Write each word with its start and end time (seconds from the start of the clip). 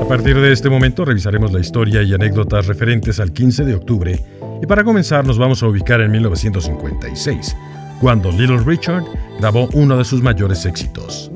A 0.00 0.08
partir 0.08 0.38
de 0.40 0.52
este 0.52 0.70
momento 0.70 1.04
revisaremos 1.04 1.52
la 1.52 1.60
historia 1.60 2.02
y 2.02 2.12
anécdotas 2.14 2.66
referentes 2.66 3.20
al 3.20 3.32
15 3.32 3.64
de 3.64 3.74
octubre 3.74 4.24
y 4.62 4.66
para 4.66 4.84
comenzar 4.84 5.26
nos 5.26 5.38
vamos 5.38 5.62
a 5.62 5.66
ubicar 5.66 6.00
en 6.00 6.10
1956, 6.10 7.56
cuando 8.00 8.30
Little 8.30 8.62
Richard 8.64 9.04
grabó 9.38 9.68
uno 9.72 9.96
de 9.96 10.04
sus 10.04 10.22
mayores 10.22 10.64
éxitos. 10.66 11.30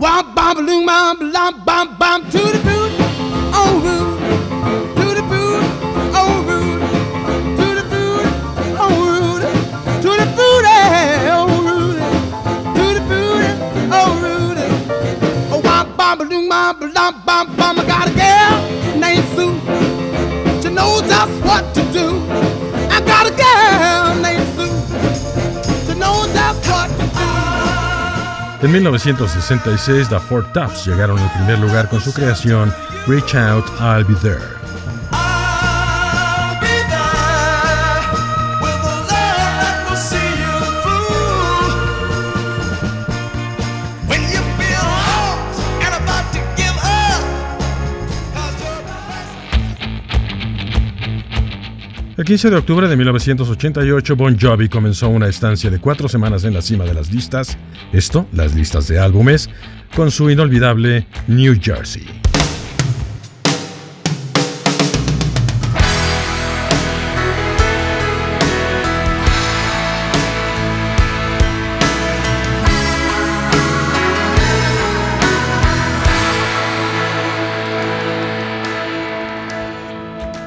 En 28.62 28.72
1966, 28.72 30.08
The 30.08 30.18
Four 30.18 30.44
Tops 30.52 30.86
llegaron 30.86 31.18
al 31.18 31.32
primer 31.34 31.58
lugar 31.60 31.88
con 31.88 32.00
su 32.00 32.12
creación 32.12 32.74
Reach 33.06 33.34
Out, 33.34 33.64
I'll 33.80 34.04
Be 34.04 34.14
There. 34.16 34.65
15 52.26 52.50
de 52.50 52.56
octubre 52.56 52.88
de 52.88 52.96
1988, 52.96 54.16
Bon 54.16 54.36
Jovi 54.36 54.68
comenzó 54.68 55.08
una 55.08 55.28
estancia 55.28 55.70
de 55.70 55.78
cuatro 55.78 56.08
semanas 56.08 56.42
en 56.42 56.54
la 56.54 56.60
cima 56.60 56.82
de 56.82 56.92
las 56.92 57.12
listas, 57.12 57.56
esto, 57.92 58.26
las 58.32 58.52
listas 58.52 58.88
de 58.88 58.98
álbumes, 58.98 59.48
con 59.94 60.10
su 60.10 60.28
inolvidable 60.28 61.06
New 61.28 61.56
Jersey. 61.62 62.04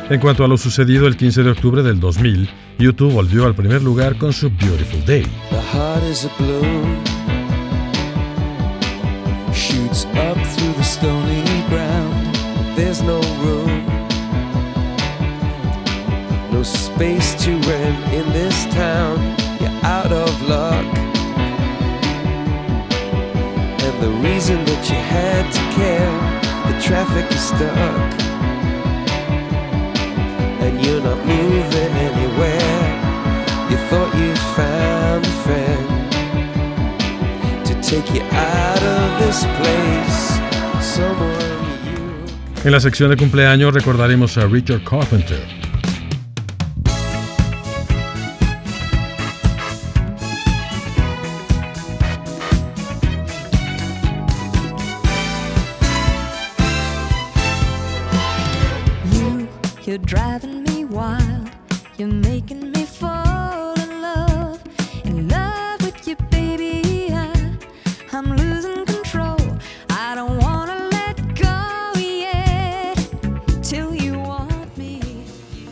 En 0.09 0.19
cuanto 0.19 0.43
a 0.43 0.47
lo 0.47 0.57
sucedido 0.57 1.05
el 1.05 1.15
15 1.15 1.43
de 1.43 1.51
octubre 1.51 1.83
del 1.83 1.99
2000, 1.99 2.49
YouTube 2.79 3.13
volvió 3.13 3.45
al 3.45 3.53
primer 3.53 3.83
lugar 3.83 4.17
con 4.17 4.33
su 4.33 4.49
Beautiful 4.49 5.05
Day. 5.05 5.23
There's 12.75 13.01
no 13.03 13.19
room, 13.43 13.85
no 16.49 16.63
space 16.63 17.35
to 17.43 17.51
rent 17.67 18.13
in 18.13 18.31
this 18.31 18.65
town. 18.73 19.19
You're 19.59 19.69
out 19.83 20.13
of 20.13 20.31
luck. 20.47 20.85
And 23.83 24.01
the 24.01 24.09
reason 24.23 24.63
that 24.63 24.89
you 24.89 24.95
had 24.95 25.51
to 25.51 25.61
care, 25.75 26.71
the 26.71 26.81
traffic 26.81 27.29
is 27.31 27.49
stuck. 27.49 28.28
And 30.61 30.85
you're 30.85 31.01
not 31.01 31.17
moving 31.25 31.93
anywhere. 32.07 32.85
You 33.69 33.77
thought 33.89 34.11
you 34.15 34.35
found 34.57 35.25
a 35.25 35.35
friend 35.43 35.85
to 37.65 37.73
take 37.81 38.07
you 38.13 38.21
out 38.31 38.83
of 38.83 39.19
this 39.19 39.45
place. 39.57 40.39
Someone 40.81 41.39
you. 41.85 42.65
En 42.65 42.71
la 42.71 42.79
sección 42.79 43.09
de 43.09 43.17
cumpleaños 43.17 43.73
recordaremos 43.73 44.37
a 44.37 44.45
Richard 44.47 44.83
Carpenter. 44.83 45.68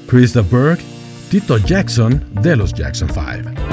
Christoph 0.07 0.50
Berg, 0.50 0.79
Tito 1.29 1.57
Jackson 1.57 2.23
de 2.41 2.56
los 2.56 2.73
Jackson 2.73 3.09
5. 3.09 3.66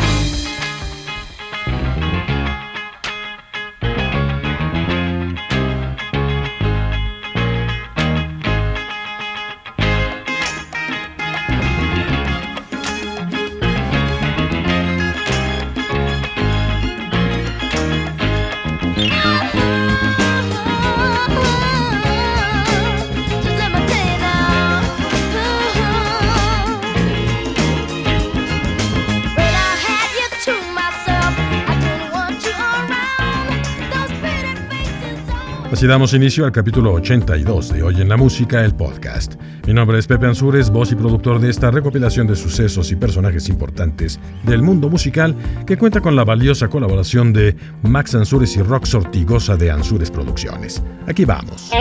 Así 35.74 35.88
damos 35.88 36.14
inicio 36.14 36.44
al 36.44 36.52
capítulo 36.52 36.92
82 36.92 37.70
de 37.74 37.82
Hoy 37.82 38.00
en 38.00 38.08
la 38.08 38.16
Música, 38.16 38.64
el 38.64 38.76
podcast. 38.76 39.34
Mi 39.66 39.74
nombre 39.74 39.98
es 39.98 40.06
Pepe 40.06 40.24
Ansures, 40.24 40.70
voz 40.70 40.92
y 40.92 40.94
productor 40.94 41.40
de 41.40 41.50
esta 41.50 41.72
recopilación 41.72 42.28
de 42.28 42.36
sucesos 42.36 42.92
y 42.92 42.94
personajes 42.94 43.48
importantes 43.48 44.20
del 44.44 44.62
mundo 44.62 44.88
musical 44.88 45.34
que 45.66 45.76
cuenta 45.76 46.00
con 46.00 46.14
la 46.14 46.22
valiosa 46.22 46.68
colaboración 46.68 47.32
de 47.32 47.56
Max 47.82 48.14
Ansures 48.14 48.56
y 48.56 48.62
Rox 48.62 48.94
Ortigosa 48.94 49.56
de 49.56 49.72
Ansures 49.72 50.12
Producciones. 50.12 50.80
Aquí 51.08 51.24
vamos. 51.24 51.72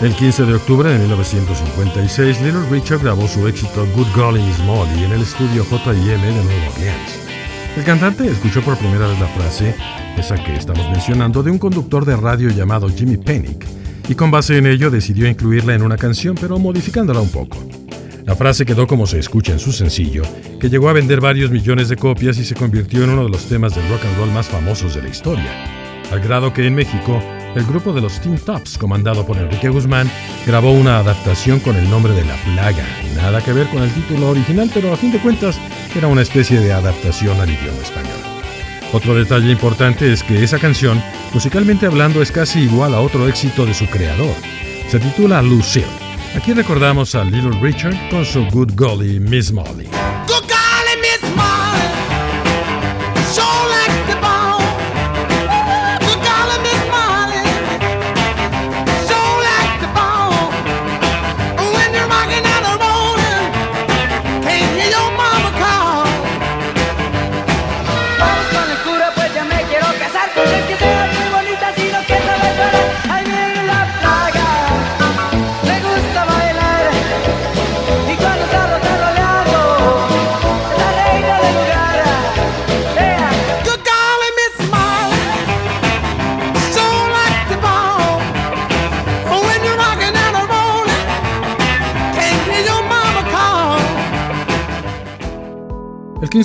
El 0.00 0.14
15 0.14 0.46
de 0.46 0.54
octubre 0.54 0.90
de 0.90 0.98
1956, 0.98 2.40
Little 2.40 2.70
Richard 2.70 3.00
grabó 3.00 3.28
su 3.28 3.46
éxito 3.46 3.86
Good 3.94 4.06
Golly 4.16 4.40
Miss 4.40 4.58
Molly 4.60 5.04
en 5.04 5.12
el 5.12 5.20
estudio 5.20 5.62
J&M 5.62 6.00
de 6.00 6.16
Nueva 6.16 6.68
Orleans. 6.74 7.18
El 7.76 7.84
cantante 7.84 8.26
escuchó 8.26 8.62
por 8.62 8.78
primera 8.78 9.06
vez 9.06 9.20
la 9.20 9.26
frase, 9.26 9.74
esa 10.16 10.36
que 10.36 10.54
estamos 10.54 10.88
mencionando, 10.90 11.42
de 11.42 11.50
un 11.50 11.58
conductor 11.58 12.06
de 12.06 12.16
radio 12.16 12.48
llamado 12.48 12.88
Jimmy 12.88 13.18
Penick, 13.18 13.66
y 14.08 14.14
con 14.14 14.30
base 14.30 14.56
en 14.56 14.68
ello 14.68 14.90
decidió 14.90 15.28
incluirla 15.28 15.74
en 15.74 15.82
una 15.82 15.98
canción, 15.98 16.34
pero 16.34 16.58
modificándola 16.58 17.20
un 17.20 17.28
poco. 17.28 17.58
La 18.24 18.34
frase 18.34 18.64
quedó 18.64 18.86
como 18.86 19.06
se 19.06 19.18
escucha 19.18 19.52
en 19.52 19.58
su 19.58 19.70
sencillo, 19.70 20.22
que 20.58 20.70
llegó 20.70 20.88
a 20.88 20.94
vender 20.94 21.20
varios 21.20 21.50
millones 21.50 21.90
de 21.90 21.96
copias 21.96 22.38
y 22.38 22.46
se 22.46 22.54
convirtió 22.54 23.04
en 23.04 23.10
uno 23.10 23.24
de 23.24 23.30
los 23.30 23.44
temas 23.44 23.74
de 23.74 23.86
rock 23.90 24.06
and 24.06 24.16
roll 24.16 24.30
más 24.30 24.48
famosos 24.48 24.94
de 24.94 25.02
la 25.02 25.10
historia, 25.10 25.52
al 26.10 26.20
grado 26.20 26.54
que 26.54 26.66
en 26.66 26.74
México 26.74 27.22
el 27.54 27.64
grupo 27.64 27.92
de 27.92 28.00
los 28.00 28.20
Teen 28.20 28.38
Tops, 28.38 28.78
comandado 28.78 29.26
por 29.26 29.36
Enrique 29.36 29.68
Guzmán, 29.68 30.10
grabó 30.46 30.72
una 30.72 30.98
adaptación 30.98 31.60
con 31.60 31.76
el 31.76 31.88
nombre 31.90 32.12
de 32.12 32.24
La 32.24 32.36
Plaga. 32.36 32.84
Nada 33.16 33.42
que 33.42 33.52
ver 33.52 33.66
con 33.68 33.82
el 33.82 33.90
título 33.92 34.30
original, 34.30 34.70
pero 34.72 34.92
a 34.92 34.96
fin 34.96 35.12
de 35.12 35.18
cuentas 35.18 35.58
era 35.94 36.08
una 36.08 36.22
especie 36.22 36.60
de 36.60 36.72
adaptación 36.72 37.40
al 37.40 37.50
idioma 37.50 37.82
español. 37.82 38.18
Otro 38.92 39.14
detalle 39.14 39.52
importante 39.52 40.12
es 40.12 40.22
que 40.22 40.42
esa 40.42 40.58
canción, 40.58 41.02
musicalmente 41.32 41.86
hablando, 41.86 42.22
es 42.22 42.32
casi 42.32 42.60
igual 42.60 42.94
a 42.94 43.00
otro 43.00 43.28
éxito 43.28 43.64
de 43.64 43.74
su 43.74 43.86
creador. 43.86 44.34
Se 44.88 44.98
titula 44.98 45.42
Lucille. 45.42 45.86
Aquí 46.36 46.52
recordamos 46.52 47.14
a 47.14 47.24
Little 47.24 47.60
Richard 47.60 47.96
con 48.10 48.24
su 48.24 48.44
Good 48.46 48.72
Golly 48.74 49.20
Miss 49.20 49.52
Molly. 49.52 49.99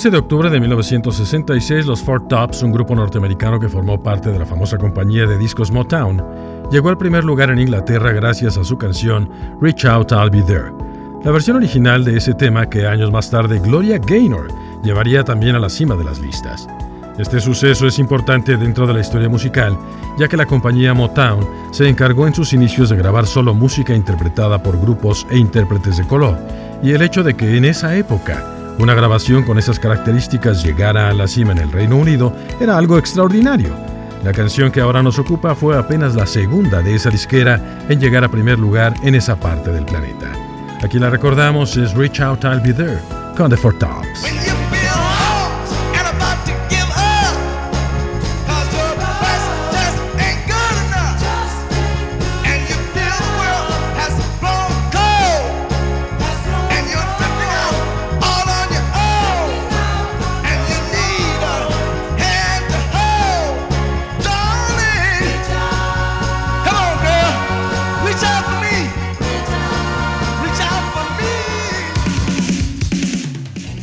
15 0.06 0.12
de 0.12 0.18
octubre 0.18 0.50
de 0.50 0.60
1966, 0.60 1.84
los 1.84 2.00
Four 2.00 2.28
Tops, 2.28 2.62
un 2.62 2.70
grupo 2.70 2.94
norteamericano 2.94 3.58
que 3.58 3.68
formó 3.68 4.00
parte 4.00 4.30
de 4.30 4.38
la 4.38 4.46
famosa 4.46 4.78
compañía 4.78 5.26
de 5.26 5.36
discos 5.36 5.72
Motown, 5.72 6.22
llegó 6.70 6.90
al 6.90 6.96
primer 6.96 7.24
lugar 7.24 7.50
en 7.50 7.58
Inglaterra 7.58 8.12
gracias 8.12 8.56
a 8.56 8.62
su 8.62 8.78
canción 8.78 9.28
Reach 9.60 9.84
Out, 9.84 10.12
I'll 10.12 10.30
Be 10.30 10.42
There. 10.42 10.70
La 11.24 11.32
versión 11.32 11.56
original 11.56 12.04
de 12.04 12.18
ese 12.18 12.34
tema 12.34 12.70
que 12.70 12.86
años 12.86 13.10
más 13.10 13.30
tarde 13.30 13.58
Gloria 13.58 13.98
Gaynor 13.98 14.46
llevaría 14.84 15.24
también 15.24 15.56
a 15.56 15.58
la 15.58 15.68
cima 15.68 15.96
de 15.96 16.04
las 16.04 16.20
listas. 16.20 16.68
Este 17.18 17.40
suceso 17.40 17.88
es 17.88 17.98
importante 17.98 18.56
dentro 18.56 18.86
de 18.86 18.94
la 18.94 19.00
historia 19.00 19.28
musical, 19.28 19.76
ya 20.20 20.28
que 20.28 20.36
la 20.36 20.46
compañía 20.46 20.94
Motown 20.94 21.44
se 21.72 21.88
encargó 21.88 22.28
en 22.28 22.34
sus 22.34 22.52
inicios 22.52 22.90
de 22.90 22.96
grabar 22.96 23.26
solo 23.26 23.54
música 23.54 23.92
interpretada 23.92 24.62
por 24.62 24.80
grupos 24.80 25.26
e 25.30 25.36
intérpretes 25.36 25.96
de 25.96 26.06
color, 26.06 26.38
y 26.80 26.92
el 26.92 27.02
hecho 27.02 27.24
de 27.24 27.34
que 27.34 27.56
en 27.56 27.64
esa 27.64 27.96
época 27.96 28.55
una 28.78 28.94
grabación 28.94 29.42
con 29.42 29.58
esas 29.58 29.78
características 29.78 30.62
llegara 30.62 31.08
a 31.08 31.14
la 31.14 31.26
cima 31.26 31.52
en 31.52 31.58
el 31.58 31.72
Reino 31.72 31.96
Unido 31.96 32.32
era 32.60 32.76
algo 32.76 32.98
extraordinario. 32.98 33.70
La 34.22 34.32
canción 34.32 34.70
que 34.70 34.80
ahora 34.80 35.02
nos 35.02 35.18
ocupa 35.18 35.54
fue 35.54 35.78
apenas 35.78 36.14
la 36.14 36.26
segunda 36.26 36.82
de 36.82 36.94
esa 36.94 37.10
disquera 37.10 37.60
en 37.88 38.00
llegar 38.00 38.24
a 38.24 38.28
primer 38.28 38.58
lugar 38.58 38.94
en 39.02 39.14
esa 39.14 39.36
parte 39.36 39.70
del 39.70 39.84
planeta. 39.84 40.32
Aquí 40.82 40.98
la 40.98 41.10
recordamos 41.10 41.76
es 41.76 41.94
Reach 41.94 42.20
Out 42.20 42.44
I'll 42.44 42.60
Be 42.60 42.72
There 42.72 42.98
con 43.36 43.50
The 43.50 43.56
Four 43.56 43.78
Tops. 43.78 44.55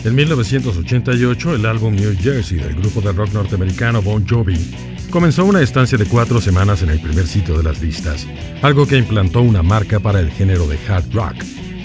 En 0.04 0.16
1988, 0.16 1.56
el 1.56 1.66
álbum 1.66 1.96
New 1.96 2.14
Jersey 2.20 2.58
del 2.58 2.76
grupo 2.76 3.00
de 3.00 3.14
rock 3.14 3.32
norteamericano 3.34 4.02
Bon 4.02 4.28
Jovi 4.28 4.58
comenzó 5.10 5.46
una 5.46 5.62
estancia 5.62 5.98
de 5.98 6.06
cuatro 6.06 6.42
semanas 6.42 6.82
en 6.84 6.90
el 6.90 7.00
primer 7.00 7.26
sitio 7.26 7.58
de 7.58 7.64
las 7.64 7.82
listas, 7.82 8.28
algo 8.62 8.86
que 8.86 8.98
implantó 8.98 9.42
una 9.42 9.64
marca 9.64 10.02
para 10.02 10.20
el 10.20 10.30
género 10.32 10.68
de 10.68 10.78
hard 10.90 11.14
rock, 11.14 11.36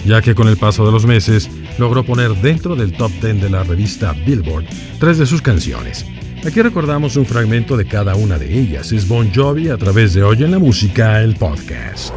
ya 0.05 0.21
que 0.21 0.35
con 0.35 0.49
el 0.49 0.57
paso 0.57 0.85
de 0.85 0.91
los 0.91 1.05
meses 1.05 1.49
logró 1.77 2.03
poner 2.03 2.35
dentro 2.41 2.75
del 2.75 2.91
top 2.91 3.11
10 3.21 3.41
de 3.41 3.49
la 3.49 3.63
revista 3.63 4.11
Billboard 4.11 4.65
tres 4.99 5.17
de 5.17 5.25
sus 5.25 5.41
canciones. 5.41 6.05
Aquí 6.45 6.61
recordamos 6.61 7.15
un 7.15 7.25
fragmento 7.25 7.77
de 7.77 7.85
cada 7.85 8.15
una 8.15 8.37
de 8.37 8.59
ellas. 8.59 8.91
Es 8.91 9.07
Bon 9.07 9.33
Jovi 9.33 9.69
a 9.69 9.77
través 9.77 10.13
de 10.13 10.23
Hoy 10.23 10.43
en 10.43 10.51
la 10.51 10.59
Música, 10.59 11.21
el 11.21 11.35
podcast. 11.35 12.13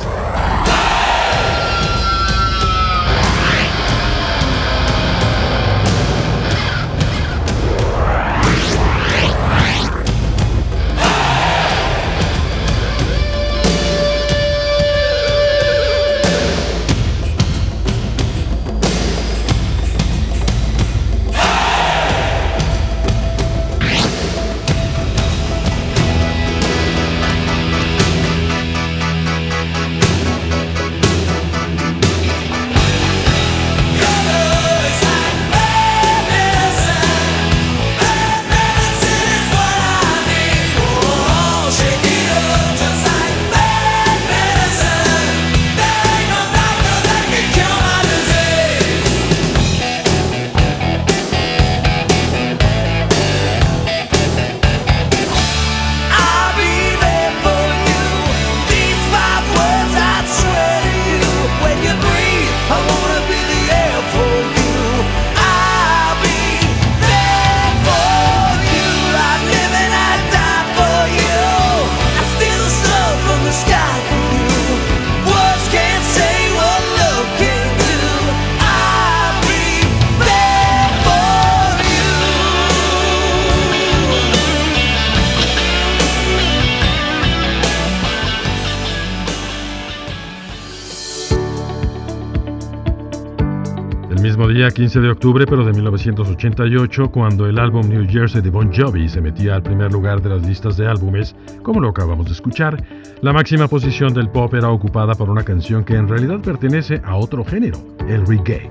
Día, 94.62 94.70
15 94.70 95.00
de 95.00 95.10
octubre, 95.10 95.44
pero 95.44 95.64
de 95.64 95.72
1988, 95.72 97.10
cuando 97.10 97.48
el 97.48 97.58
álbum 97.58 97.88
New 97.88 98.06
Jersey 98.08 98.40
de 98.40 98.50
Bon 98.50 98.72
Jovi 98.72 99.08
se 99.08 99.20
metía 99.20 99.56
al 99.56 99.62
primer 99.64 99.90
lugar 99.90 100.22
de 100.22 100.28
las 100.28 100.46
listas 100.46 100.76
de 100.76 100.86
álbumes, 100.86 101.34
como 101.62 101.80
lo 101.80 101.88
acabamos 101.88 102.26
de 102.26 102.32
escuchar, 102.32 102.80
la 103.22 103.32
máxima 103.32 103.66
posición 103.66 104.14
del 104.14 104.28
pop 104.28 104.54
era 104.54 104.68
ocupada 104.68 105.16
por 105.16 105.30
una 105.30 105.42
canción 105.42 105.84
que 105.84 105.96
en 105.96 106.06
realidad 106.06 106.40
pertenece 106.42 107.00
a 107.04 107.16
otro 107.16 107.44
género, 107.44 107.78
el 108.08 108.24
reggae. 108.24 108.70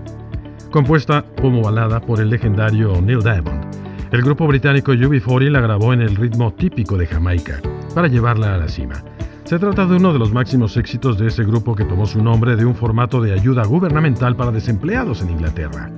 Compuesta 0.71 1.25
como 1.41 1.61
balada 1.61 1.99
por 1.99 2.21
el 2.21 2.29
legendario 2.29 3.01
Neil 3.01 3.21
Diamond, 3.21 3.65
el 4.13 4.21
grupo 4.21 4.47
británico 4.47 4.93
UB40 4.93 5.49
la 5.49 5.59
grabó 5.59 5.91
en 5.91 6.01
el 6.01 6.15
ritmo 6.15 6.53
típico 6.53 6.95
de 6.95 7.07
Jamaica, 7.07 7.59
para 7.93 8.07
llevarla 8.07 8.55
a 8.55 8.57
la 8.57 8.69
cima. 8.69 9.03
Se 9.51 9.59
trata 9.59 9.85
de 9.85 9.97
uno 9.97 10.13
de 10.13 10.19
los 10.19 10.31
máximos 10.31 10.77
éxitos 10.77 11.17
de 11.17 11.27
ese 11.27 11.43
grupo 11.43 11.75
que 11.75 11.83
tomó 11.83 12.05
su 12.05 12.23
nombre 12.23 12.55
de 12.55 12.63
un 12.63 12.73
formato 12.73 13.19
de 13.19 13.33
ayuda 13.33 13.65
gubernamental 13.65 14.33
para 14.33 14.49
desempleados 14.49 15.21
en 15.23 15.31
Inglaterra. 15.31 15.91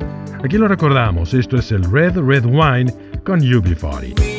Aquí 0.44 0.58
lo 0.58 0.68
recordamos, 0.68 1.36
esto 1.36 1.58
es 1.58 1.72
el 1.72 1.84
Red 1.84 2.18
Red 2.18 2.46
Wine 2.46 2.92
con 3.24 3.42
UB40. 3.42 4.33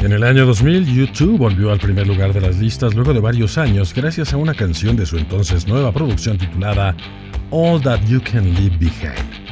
En 0.00 0.12
el 0.12 0.22
año 0.22 0.46
2000, 0.46 0.86
YouTube 0.94 1.38
volvió 1.38 1.72
al 1.72 1.80
primer 1.80 2.06
lugar 2.06 2.32
de 2.32 2.40
las 2.40 2.56
listas 2.58 2.94
luego 2.94 3.12
de 3.12 3.18
varios 3.18 3.58
años 3.58 3.92
gracias 3.92 4.32
a 4.32 4.36
una 4.36 4.54
canción 4.54 4.96
de 4.96 5.04
su 5.04 5.18
entonces 5.18 5.66
nueva 5.66 5.90
producción 5.90 6.38
titulada 6.38 6.96
All 7.50 7.82
That 7.82 8.02
You 8.06 8.22
Can 8.22 8.44
Leave 8.54 8.76
Behind. 8.78 9.48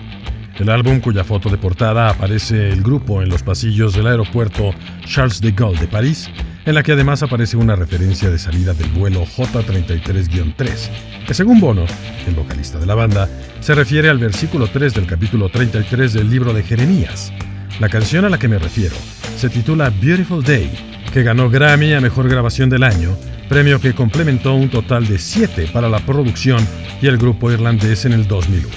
El 0.60 0.70
álbum 0.70 1.00
cuya 1.00 1.24
foto 1.24 1.50
de 1.50 1.58
portada 1.58 2.10
aparece 2.10 2.70
el 2.70 2.80
grupo 2.82 3.22
en 3.22 3.28
los 3.28 3.42
pasillos 3.42 3.94
del 3.94 4.06
aeropuerto 4.06 4.72
Charles 5.04 5.40
de 5.40 5.50
Gaulle 5.50 5.80
de 5.80 5.88
París, 5.88 6.30
en 6.64 6.76
la 6.76 6.84
que 6.84 6.92
además 6.92 7.24
aparece 7.24 7.56
una 7.56 7.74
referencia 7.74 8.30
de 8.30 8.38
salida 8.38 8.72
del 8.72 8.88
vuelo 8.90 9.26
J33-3, 9.26 10.90
que 11.26 11.34
según 11.34 11.58
Bono, 11.58 11.86
el 12.26 12.34
vocalista 12.34 12.78
de 12.78 12.86
la 12.86 12.94
banda, 12.94 13.28
se 13.58 13.74
refiere 13.74 14.08
al 14.08 14.18
versículo 14.18 14.68
3 14.68 14.94
del 14.94 15.06
capítulo 15.06 15.48
33 15.48 16.12
del 16.12 16.30
libro 16.30 16.54
de 16.54 16.62
Jeremías. 16.62 17.32
La 17.78 17.90
canción 17.90 18.24
a 18.24 18.30
la 18.30 18.38
que 18.38 18.48
me 18.48 18.58
refiero 18.58 18.96
se 19.36 19.50
titula 19.50 19.90
Beautiful 19.90 20.42
Day, 20.42 20.70
que 21.12 21.22
ganó 21.22 21.50
Grammy 21.50 21.92
a 21.92 22.00
Mejor 22.00 22.26
Grabación 22.26 22.70
del 22.70 22.82
Año, 22.82 23.14
premio 23.50 23.78
que 23.78 23.94
complementó 23.94 24.54
un 24.54 24.70
total 24.70 25.06
de 25.06 25.18
7 25.18 25.68
para 25.74 25.90
la 25.90 25.98
producción 25.98 26.66
y 27.02 27.06
el 27.06 27.18
grupo 27.18 27.52
irlandés 27.52 28.06
en 28.06 28.14
el 28.14 28.26
2001. 28.26 28.68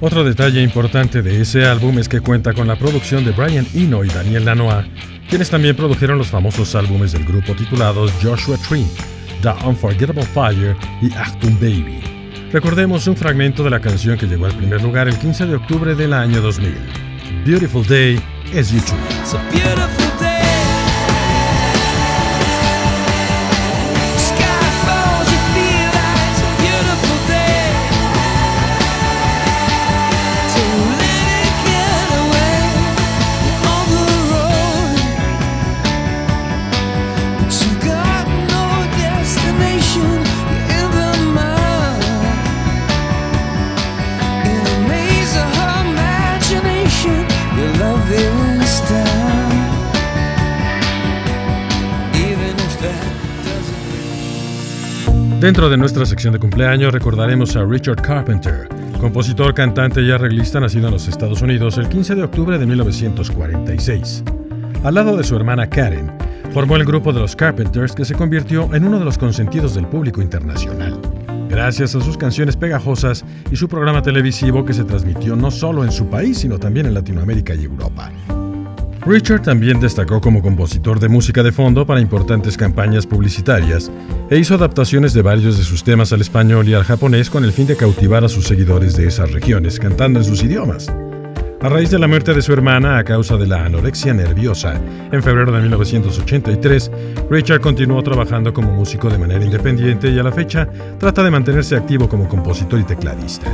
Otro 0.00 0.24
detalle 0.24 0.62
importante 0.62 1.20
de 1.20 1.42
ese 1.42 1.66
álbum 1.66 1.98
es 1.98 2.08
que 2.08 2.20
cuenta 2.20 2.54
con 2.54 2.66
la 2.66 2.76
producción 2.76 3.26
de 3.26 3.32
Brian 3.32 3.66
Eno 3.74 4.02
y 4.04 4.08
Daniel 4.08 4.46
Lanois, 4.46 4.86
quienes 5.28 5.50
también 5.50 5.76
produjeron 5.76 6.16
los 6.16 6.28
famosos 6.28 6.74
álbumes 6.74 7.12
del 7.12 7.26
grupo 7.26 7.52
titulados 7.52 8.10
Joshua 8.22 8.56
Tree, 8.68 8.86
The 9.42 9.50
Unforgettable 9.66 10.24
Fire 10.24 10.74
y 11.02 11.12
Achtung 11.12 11.60
Baby. 11.60 12.00
Recordemos 12.52 13.06
un 13.06 13.16
fragmento 13.16 13.62
de 13.62 13.70
la 13.70 13.80
canción 13.80 14.16
que 14.16 14.26
llegó 14.26 14.46
al 14.46 14.56
primer 14.56 14.82
lugar 14.82 15.08
el 15.08 15.18
15 15.18 15.44
de 15.44 15.56
octubre 15.56 15.94
del 15.94 16.14
año 16.14 16.40
2000. 16.40 17.11
Beautiful 17.44 17.82
Day 17.82 18.18
as 18.54 18.72
you 18.72 18.80
choose. 18.80 20.01
Dentro 55.42 55.68
de 55.68 55.76
nuestra 55.76 56.06
sección 56.06 56.32
de 56.32 56.38
cumpleaños 56.38 56.92
recordaremos 56.92 57.56
a 57.56 57.64
Richard 57.64 58.00
Carpenter, 58.00 58.68
compositor, 59.00 59.52
cantante 59.52 60.00
y 60.00 60.08
arreglista 60.12 60.60
nacido 60.60 60.86
en 60.86 60.92
los 60.92 61.08
Estados 61.08 61.42
Unidos 61.42 61.78
el 61.78 61.88
15 61.88 62.14
de 62.14 62.22
octubre 62.22 62.60
de 62.60 62.64
1946. 62.64 64.22
Al 64.84 64.94
lado 64.94 65.16
de 65.16 65.24
su 65.24 65.34
hermana 65.34 65.68
Karen, 65.68 66.12
formó 66.52 66.76
el 66.76 66.84
grupo 66.84 67.12
de 67.12 67.18
los 67.18 67.34
Carpenters 67.34 67.92
que 67.92 68.04
se 68.04 68.14
convirtió 68.14 68.72
en 68.72 68.86
uno 68.86 69.00
de 69.00 69.04
los 69.04 69.18
consentidos 69.18 69.74
del 69.74 69.88
público 69.88 70.22
internacional, 70.22 71.00
gracias 71.48 71.96
a 71.96 72.00
sus 72.00 72.16
canciones 72.16 72.56
pegajosas 72.56 73.24
y 73.50 73.56
su 73.56 73.66
programa 73.66 74.00
televisivo 74.00 74.64
que 74.64 74.74
se 74.74 74.84
transmitió 74.84 75.34
no 75.34 75.50
solo 75.50 75.82
en 75.82 75.90
su 75.90 76.06
país, 76.06 76.38
sino 76.38 76.56
también 76.56 76.86
en 76.86 76.94
Latinoamérica 76.94 77.52
y 77.56 77.64
Europa. 77.64 78.12
Richard 79.04 79.42
también 79.42 79.80
destacó 79.80 80.20
como 80.20 80.42
compositor 80.42 81.00
de 81.00 81.08
música 81.08 81.42
de 81.42 81.50
fondo 81.50 81.84
para 81.84 82.00
importantes 82.00 82.56
campañas 82.56 83.04
publicitarias 83.04 83.90
e 84.30 84.38
hizo 84.38 84.54
adaptaciones 84.54 85.12
de 85.12 85.22
varios 85.22 85.58
de 85.58 85.64
sus 85.64 85.82
temas 85.82 86.12
al 86.12 86.20
español 86.20 86.68
y 86.68 86.74
al 86.74 86.84
japonés 86.84 87.28
con 87.28 87.42
el 87.42 87.52
fin 87.52 87.66
de 87.66 87.76
cautivar 87.76 88.24
a 88.24 88.28
sus 88.28 88.46
seguidores 88.46 88.96
de 88.96 89.08
esas 89.08 89.32
regiones, 89.32 89.80
cantando 89.80 90.20
en 90.20 90.24
sus 90.24 90.44
idiomas. 90.44 90.88
A 91.60 91.68
raíz 91.68 91.90
de 91.90 91.98
la 91.98 92.06
muerte 92.06 92.32
de 92.32 92.42
su 92.42 92.52
hermana 92.52 92.98
a 92.98 93.04
causa 93.04 93.36
de 93.36 93.46
la 93.46 93.64
anorexia 93.64 94.14
nerviosa, 94.14 94.80
en 95.10 95.22
febrero 95.22 95.50
de 95.50 95.62
1983, 95.62 96.90
Richard 97.28 97.60
continuó 97.60 98.02
trabajando 98.02 98.52
como 98.52 98.72
músico 98.72 99.10
de 99.10 99.18
manera 99.18 99.44
independiente 99.44 100.10
y 100.10 100.18
a 100.18 100.22
la 100.22 100.32
fecha 100.32 100.68
trata 100.98 101.24
de 101.24 101.30
mantenerse 101.30 101.76
activo 101.76 102.08
como 102.08 102.28
compositor 102.28 102.78
y 102.78 102.84
tecladista. 102.84 103.50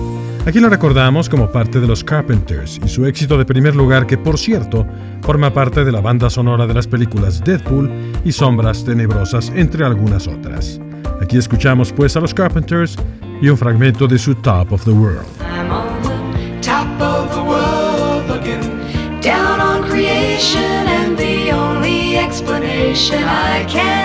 Aquí 0.49 0.61
lo 0.61 0.71
recordamos 0.71 1.29
como 1.29 1.53
parte 1.53 1.79
de 1.79 1.87
los 1.87 2.03
Carpenters 2.03 2.81
y 2.83 2.89
su 2.89 3.05
éxito 3.05 3.37
de 3.37 3.45
primer 3.45 3.77
lugar 3.77 4.07
que, 4.07 4.17
por 4.17 4.39
cierto, 4.39 4.87
forma 5.21 5.53
parte 5.53 5.85
de 5.85 5.93
la 5.93 6.01
banda 6.01 6.31
sonora 6.31 6.67
de 6.67 6.73
las 6.73 6.87
películas 6.87 7.45
Deadpool 7.45 7.93
y 8.25 8.33
Sombras 8.33 8.83
Tenebrosas, 8.83 9.53
entre 9.55 9.85
algunas 9.85 10.27
otras. 10.27 10.81
Aquí 11.21 11.37
escuchamos 11.37 11.93
pues 11.93 12.17
a 12.17 12.21
los 12.21 12.33
Carpenters 12.33 12.97
y 13.43 13.51
un 13.51 13.59
fragmento 13.59 14.07
de 14.07 14.19
su 14.19 14.35
Top 14.37 14.73
of 14.73 14.87
the 14.87 14.91
World. 14.91 15.27
creation, 19.91 20.63
and 20.63 21.19
the 21.19 21.51
can 23.69 23.98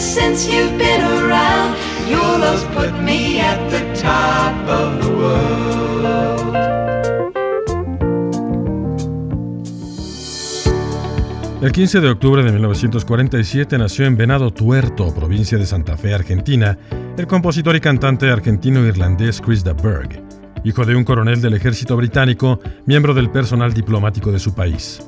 since 0.00 0.46
you've 0.48 0.76
been 0.78 1.02
around. 1.02 1.76
Your 2.08 2.38
love's 2.38 2.64
put 2.74 2.92
me 3.02 3.40
at 3.40 3.58
the 3.70 3.82
top 4.00 4.54
of 4.68 5.04
the 5.04 5.10
world. 5.10 6.54
El 11.64 11.72
15 11.72 12.02
de 12.02 12.10
octubre 12.10 12.42
de 12.42 12.52
1947 12.52 13.78
nació 13.78 14.04
en 14.04 14.18
Venado 14.18 14.52
Tuerto, 14.52 15.14
provincia 15.14 15.56
de 15.56 15.64
Santa 15.64 15.96
Fe, 15.96 16.12
Argentina, 16.12 16.76
el 17.16 17.26
compositor 17.26 17.74
y 17.74 17.80
cantante 17.80 18.30
argentino-irlandés 18.30 19.40
Chris 19.40 19.64
de 19.64 19.72
Berg, 19.72 20.22
hijo 20.62 20.84
de 20.84 20.94
un 20.94 21.04
coronel 21.04 21.40
del 21.40 21.54
ejército 21.54 21.96
británico, 21.96 22.60
miembro 22.84 23.14
del 23.14 23.30
personal 23.30 23.72
diplomático 23.72 24.30
de 24.30 24.40
su 24.40 24.54
país. 24.54 25.00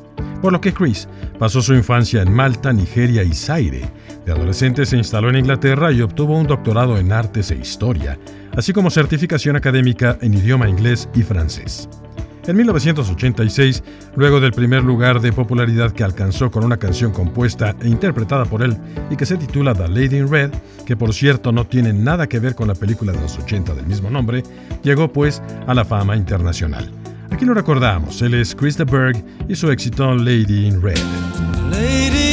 Por 0.42 0.52
lo 0.52 0.60
que 0.60 0.72
Chris 0.72 1.08
pasó 1.38 1.62
su 1.62 1.74
infancia 1.74 2.22
en 2.22 2.32
Malta, 2.32 2.72
Nigeria 2.72 3.22
y 3.22 3.32
Zaire. 3.32 3.90
De 4.24 4.32
adolescente 4.32 4.86
se 4.86 4.96
instaló 4.96 5.30
en 5.30 5.36
Inglaterra 5.36 5.92
y 5.92 6.02
obtuvo 6.02 6.38
un 6.38 6.46
doctorado 6.46 6.98
en 6.98 7.12
artes 7.12 7.50
e 7.50 7.56
historia, 7.56 8.18
así 8.56 8.72
como 8.72 8.90
certificación 8.90 9.56
académica 9.56 10.18
en 10.20 10.34
idioma 10.34 10.68
inglés 10.68 11.08
y 11.14 11.22
francés. 11.22 11.88
En 12.46 12.56
1986, 12.56 13.82
luego 14.14 14.38
del 14.38 14.52
primer 14.52 14.84
lugar 14.84 15.20
de 15.20 15.32
popularidad 15.32 15.90
que 15.90 16.04
alcanzó 16.04 16.50
con 16.50 16.64
una 16.64 16.76
canción 16.76 17.10
compuesta 17.10 17.74
e 17.82 17.88
interpretada 17.88 18.44
por 18.44 18.62
él 18.62 18.76
y 19.10 19.16
que 19.16 19.26
se 19.26 19.36
titula 19.36 19.74
The 19.74 19.88
Lady 19.88 20.18
in 20.18 20.30
Red, 20.30 20.52
que 20.86 20.96
por 20.96 21.12
cierto 21.12 21.50
no 21.50 21.66
tiene 21.66 21.92
nada 21.92 22.28
que 22.28 22.38
ver 22.38 22.54
con 22.54 22.68
la 22.68 22.76
película 22.76 23.12
de 23.12 23.20
los 23.20 23.36
80 23.36 23.74
del 23.74 23.86
mismo 23.86 24.10
nombre, 24.10 24.44
llegó 24.84 25.12
pues 25.12 25.42
a 25.66 25.74
la 25.74 25.84
fama 25.84 26.14
internacional. 26.14 26.88
Aquí 27.30 27.44
lo 27.44 27.54
recordamos, 27.54 28.22
él 28.22 28.34
es 28.34 28.54
Chris 28.54 28.76
Berg 28.76 29.24
y 29.48 29.54
su 29.54 29.70
éxito 29.70 30.14
Lady 30.14 30.66
in 30.66 30.82
Red. 30.82 32.25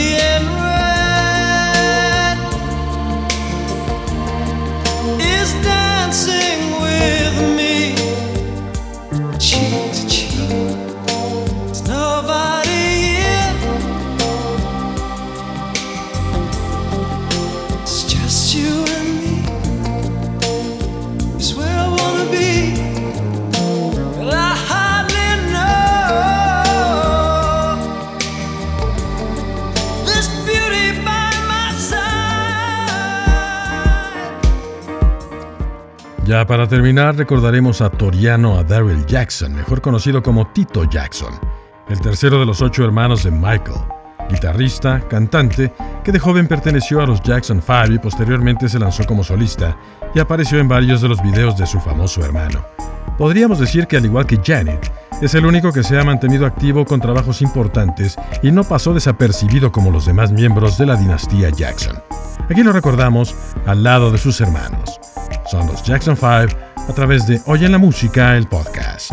Ya 36.26 36.48
para 36.48 36.68
terminar, 36.68 37.18
recordaremos 37.18 37.82
a 37.82 37.90
Toriano 37.90 38.58
a 38.58 38.64
Daryl 38.64 39.06
Jackson, 39.06 39.54
mejor 39.54 39.82
conocido 39.82 40.24
como 40.24 40.48
Tito 40.48 40.86
Jackson, 40.86 41.34
el 41.90 42.00
tercero 42.00 42.40
de 42.40 42.46
los 42.46 42.62
ocho 42.62 42.86
hermanos 42.86 43.24
de 43.26 43.32
Michael, 43.32 43.82
guitarrista, 44.30 45.02
cantante, 45.10 45.74
que 46.02 46.14
de 46.14 46.20
joven 46.20 46.48
perteneció 46.48 47.02
a 47.02 47.06
los 47.06 47.22
Jackson 47.22 47.62
5 47.62 47.96
y 47.96 48.00
posteriormente 48.00 48.70
se 48.70 48.80
lanzó 48.80 49.04
como 49.04 49.22
solista 49.22 49.78
y 50.16 50.20
apareció 50.20 50.60
en 50.60 50.70
varios 50.70 51.02
de 51.02 51.10
los 51.10 51.22
videos 51.22 51.58
de 51.58 51.68
su 51.68 51.82
famoso 51.82 52.24
hermano. 52.24 52.66
Podríamos 53.18 53.60
decir 53.60 53.86
que 53.86 53.98
al 53.98 54.06
igual 54.06 54.26
que 54.26 54.40
Janet, 54.42 54.94
es 55.22 55.36
el 55.36 55.46
único 55.46 55.74
que 55.74 55.84
se 55.84 56.00
ha 56.00 56.06
mantenido 56.06 56.46
activo 56.46 56.86
con 56.86 57.02
trabajos 57.02 57.42
importantes 57.42 58.16
y 58.42 58.50
no 58.50 58.64
pasó 58.64 58.94
desapercibido 58.94 59.74
como 59.74 59.92
los 59.92 60.06
demás 60.06 60.32
miembros 60.32 60.78
de 60.78 60.86
la 60.86 60.96
dinastía 60.96 61.50
Jackson. 61.50 62.02
Aquí 62.50 62.64
lo 62.64 62.72
recordamos 62.72 63.36
al 63.66 63.84
lado 63.84 64.10
de 64.10 64.18
sus 64.18 64.40
hermanos. 64.40 65.00
Son 65.54 65.68
los 65.68 65.84
Jackson 65.84 66.16
5 66.16 66.58
a 66.90 66.94
través 66.96 67.28
de 67.28 67.40
Oye 67.46 67.70
la 67.70 67.78
Música, 67.78 68.36
el 68.36 68.48
podcast. 68.48 69.12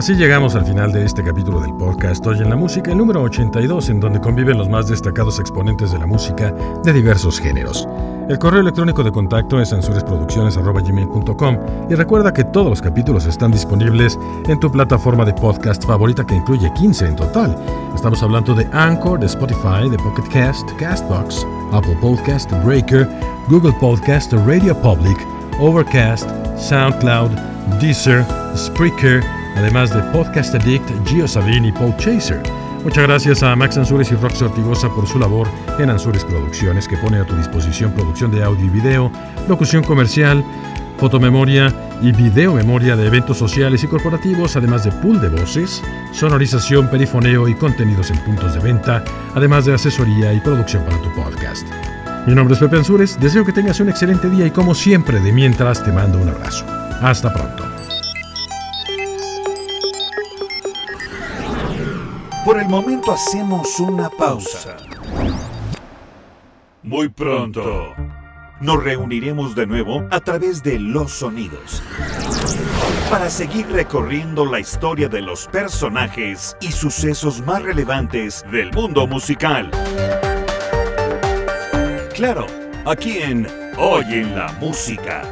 Así 0.00 0.14
llegamos 0.14 0.54
al 0.54 0.64
final 0.64 0.90
de 0.92 1.04
este 1.04 1.22
capítulo 1.22 1.60
del 1.60 1.74
podcast 1.74 2.26
Hoy 2.26 2.38
en 2.38 2.48
la 2.48 2.56
Música, 2.56 2.90
el 2.92 2.96
número 2.96 3.22
82, 3.22 3.90
en 3.90 4.00
donde 4.00 4.18
conviven 4.18 4.56
los 4.56 4.66
más 4.66 4.88
destacados 4.88 5.38
exponentes 5.38 5.92
de 5.92 5.98
la 5.98 6.06
música 6.06 6.50
de 6.82 6.94
diversos 6.94 7.38
géneros. 7.38 7.86
El 8.30 8.38
correo 8.38 8.62
electrónico 8.62 9.04
de 9.04 9.12
contacto 9.12 9.60
es 9.60 9.74
ansuresproducciones.com 9.74 11.58
y 11.90 11.94
recuerda 11.94 12.32
que 12.32 12.44
todos 12.44 12.70
los 12.70 12.80
capítulos 12.80 13.26
están 13.26 13.50
disponibles 13.50 14.18
en 14.48 14.58
tu 14.58 14.72
plataforma 14.72 15.26
de 15.26 15.34
podcast 15.34 15.84
favorita 15.84 16.26
que 16.26 16.36
incluye 16.36 16.72
15 16.72 17.04
en 17.04 17.16
total. 17.16 17.54
Estamos 17.94 18.22
hablando 18.22 18.54
de 18.54 18.66
Anchor, 18.72 19.20
de 19.20 19.26
Spotify, 19.26 19.90
de 19.90 19.98
Pocketcast, 19.98 20.66
Castbox, 20.78 21.46
Apple 21.72 21.98
Podcast, 22.00 22.50
Breaker, 22.64 23.06
Google 23.50 23.74
Podcast, 23.78 24.32
Radio 24.32 24.74
Public, 24.80 25.18
Overcast, 25.60 26.28
SoundCloud, 26.56 27.30
Deezer, 27.80 28.24
Spreaker, 28.56 29.22
además 29.56 29.94
de 29.94 30.00
Podcast 30.10 30.54
Addict, 30.54 30.88
Gio 31.06 31.28
Sabine 31.28 31.68
y 31.68 31.72
Paul 31.72 31.94
Chaser. 31.98 32.42
Muchas 32.82 33.06
gracias 33.06 33.42
a 33.42 33.54
Max 33.54 33.76
Ansures 33.76 34.10
y 34.10 34.14
Roxy 34.14 34.44
Ortigosa 34.44 34.88
por 34.88 35.06
su 35.06 35.18
labor 35.18 35.46
en 35.78 35.90
Ansures 35.90 36.24
Producciones, 36.24 36.88
que 36.88 36.96
pone 36.96 37.18
a 37.18 37.26
tu 37.26 37.36
disposición 37.36 37.92
producción 37.92 38.30
de 38.30 38.42
audio 38.42 38.64
y 38.64 38.70
video, 38.70 39.12
locución 39.48 39.84
comercial, 39.84 40.42
fotomemoria 40.96 41.72
y 42.00 42.12
videomemoria 42.12 42.96
de 42.96 43.06
eventos 43.06 43.36
sociales 43.36 43.84
y 43.84 43.86
corporativos, 43.86 44.56
además 44.56 44.84
de 44.84 44.92
pool 44.92 45.20
de 45.20 45.28
voces, 45.28 45.82
sonorización, 46.12 46.88
perifoneo 46.88 47.48
y 47.48 47.54
contenidos 47.54 48.10
en 48.10 48.18
puntos 48.24 48.54
de 48.54 48.60
venta, 48.60 49.04
además 49.34 49.66
de 49.66 49.74
asesoría 49.74 50.32
y 50.32 50.40
producción 50.40 50.82
para 50.84 51.00
tu 51.02 51.12
podcast. 51.12 51.66
Mi 52.26 52.34
nombre 52.34 52.54
es 52.54 52.60
Pepe 52.60 52.76
Ansures, 52.76 53.18
deseo 53.18 53.44
que 53.44 53.52
tengas 53.52 53.80
un 53.80 53.88
excelente 53.88 54.28
día 54.28 54.46
y 54.46 54.50
como 54.50 54.74
siempre 54.74 55.20
de 55.20 55.32
mientras 55.32 55.82
te 55.82 55.90
mando 55.90 56.18
un 56.18 56.28
abrazo. 56.28 56.64
Hasta 57.00 57.32
pronto. 57.32 57.64
Por 62.44 62.58
el 62.58 62.68
momento 62.68 63.12
hacemos 63.12 63.80
una 63.80 64.10
pausa. 64.10 64.76
Muy 66.82 67.08
pronto 67.08 67.94
nos 68.60 68.82
reuniremos 68.82 69.54
de 69.54 69.66
nuevo 69.66 70.06
a 70.10 70.20
través 70.20 70.62
de 70.62 70.78
los 70.78 71.12
sonidos 71.12 71.82
para 73.10 73.30
seguir 73.30 73.66
recorriendo 73.68 74.44
la 74.44 74.60
historia 74.60 75.08
de 75.08 75.22
los 75.22 75.46
personajes 75.48 76.56
y 76.60 76.70
sucesos 76.70 77.40
más 77.44 77.62
relevantes 77.62 78.44
del 78.52 78.70
mundo 78.72 79.06
musical. 79.06 79.70
Claro, 82.20 82.46
aquí 82.84 83.16
en 83.22 83.46
Hoy 83.78 84.04
en 84.10 84.36
la 84.36 84.52
Música, 84.60 85.22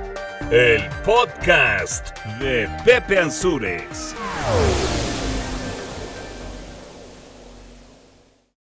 el 0.50 0.88
podcast 1.04 2.16
de 2.40 2.66
Pepe 2.82 3.18
Ansures. 3.18 4.14